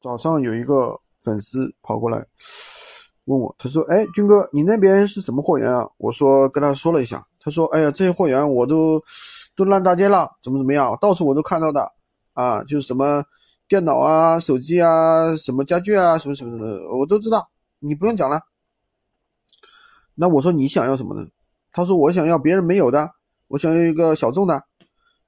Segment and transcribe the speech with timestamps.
[0.00, 2.26] 早上有一个粉丝跑过来
[3.26, 9.00] 问我，他说：“哎，军哥，你那边是什么货源啊？”我说跟他说了一下，他说：“哎呀，这些货源我都
[9.54, 11.86] 都烂大街了，怎么怎么样，到处我都看到的
[12.32, 13.22] 啊，就是什么
[13.68, 18.40] 电脑啊、手机啊、什么家具啊、什么什么的，我都知道，你不用讲了。”
[20.16, 21.28] 那我说你想要什么呢？
[21.70, 23.10] 他说：“我想要别人没有的，
[23.48, 24.64] 我想要一个小众的。”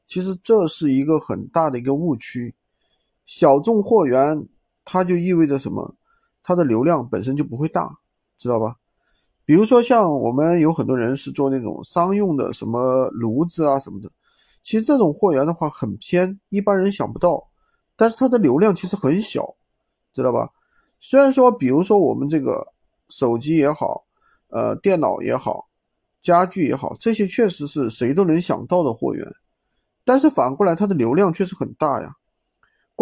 [0.09, 2.55] 其实这是一个很大的一个误区，
[3.27, 4.49] 小众货源。
[4.85, 5.95] 它就意味着什么？
[6.43, 7.89] 它的流量本身就不会大，
[8.37, 8.75] 知道吧？
[9.45, 14.11] 比如说像我们有很多人是做那种商用的，什么炉子啊什么的，
[14.63, 17.45] 其实这种货源的话很偏，一般人想不到，
[17.97, 19.55] 但是它的流量其实很小，
[20.15, 20.49] 知道吧？
[21.01, 22.67] 虽然说，比如说我们这个
[23.09, 24.05] 手机也好，
[24.49, 25.69] 呃，电脑也好，
[26.23, 29.27] 家具也好，这些确实是谁都能想到的货源，
[30.05, 32.17] 但是反过来它的流量确实很大呀。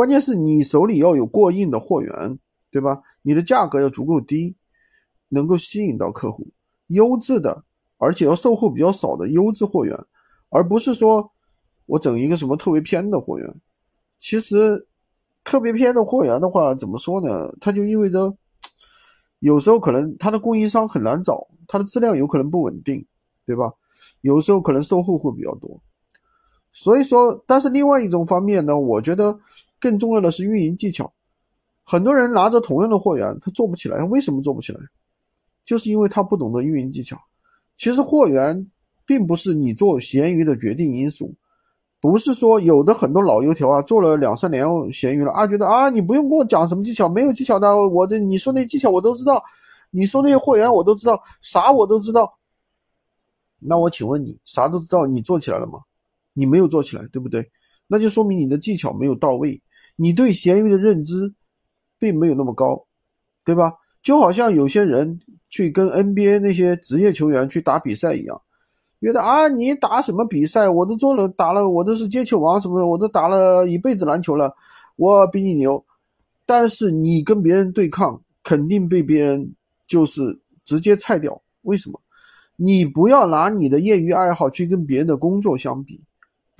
[0.00, 2.38] 关键是你手里要有过硬的货源，
[2.70, 3.02] 对吧？
[3.20, 4.56] 你的价格要足够低，
[5.28, 6.48] 能够吸引到客户，
[6.86, 7.62] 优质的，
[7.98, 9.94] 而且要售后比较少的优质货源，
[10.48, 11.30] 而不是说
[11.84, 13.46] 我整一个什么特别偏的货源。
[14.18, 14.86] 其实
[15.44, 17.54] 特别偏的货源的话，怎么说呢？
[17.60, 18.34] 它就意味着
[19.40, 23.06] 有时候可能它的供应商很难找，它的质量有可能不稳定，
[23.44, 23.70] 对吧？
[24.22, 25.78] 有时候可能售后会比较多。
[26.72, 29.38] 所以说，但是另外一种方面呢，我觉得。
[29.80, 31.12] 更重要的是运营技巧，
[31.82, 34.04] 很多人拿着同样的货源，他做不起来。
[34.04, 34.80] 为什么做不起来？
[35.64, 37.18] 就是因为他不懂得运营技巧。
[37.76, 38.70] 其实货源
[39.06, 41.34] 并不是你做闲鱼的决定因素，
[42.00, 49.42] 不是说有的很多老油条啊，做了两三年闲鱼了啊，觉得啊，你不用跟我讲什么技巧，没有技巧的，我的你说那技巧我都知道，
[49.90, 52.38] 你说那些货源我都知道，啥我都知道。
[53.58, 55.80] 那我请问你，啥都知道，你做起来了吗？
[56.32, 57.50] 你没有做起来，对不对？
[57.86, 59.60] 那就说明你的技巧没有到位。
[59.96, 61.34] 你对闲鱼的认知
[61.98, 62.86] 并没有那么高，
[63.44, 63.72] 对吧？
[64.02, 68.40] 就好像有些人去跟 NBA 那些职业球员去打比赛一样，
[69.00, 70.68] 觉得啊，你打什么比赛？
[70.68, 74.54] 我都做了，打了，我都是接球王什么的，我都打了一辈子篮球了，
[74.96, 75.84] 我比你牛。
[76.46, 79.54] 但是你跟别人对抗，肯定被别人
[79.86, 81.40] 就是直接菜掉。
[81.62, 82.00] 为什么？
[82.56, 86.00] 你不要拿你的业余爱好去跟别人的工作相比。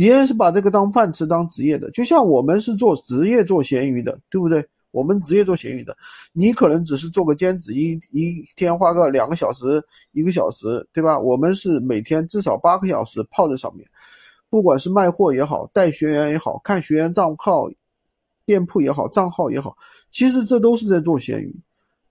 [0.00, 4.66] 别人是把这个当饭吃、当职业的，就像我们是做职业做闲鱼的，对不对？
[4.92, 5.94] 我们职业做闲鱼的，
[6.32, 11.20] 你可能只是做个兼职，一一天花个两个小时、一个小时，对吧？
[11.20, 13.86] 我们是每天至少八个小时泡在上面，
[14.48, 17.68] 不管是卖货也好，带学员也好，看学员账号、
[18.46, 19.76] 店铺也好，账号也好，
[20.10, 21.54] 其实这都是在做闲鱼，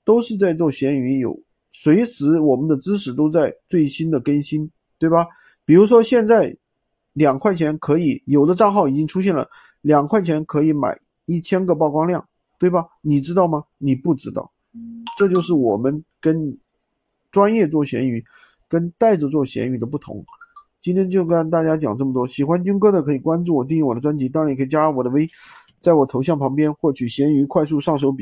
[0.05, 1.39] 都是在做闲鱼，有
[1.71, 4.69] 随时我们的知识都在最新的更新，
[4.99, 5.25] 对吧？
[5.65, 6.55] 比如说现在。
[7.19, 9.45] 两块钱可以，有的账号已经出现了
[9.81, 12.25] 两块钱可以买一千个曝光量，
[12.57, 12.85] 对吧？
[13.01, 13.61] 你知道吗？
[13.77, 14.49] 你不知道，
[15.17, 16.57] 这就是我们跟
[17.29, 18.23] 专业做闲鱼、
[18.69, 20.25] 跟带着做闲鱼的不同。
[20.81, 25.27] 今天就跟大家讲这么多，喜欢军哥的可以关注我、订阅我的专辑，当然也可以加我的微，
[25.81, 28.17] 在我头像旁边获取闲鱼快速上手笔。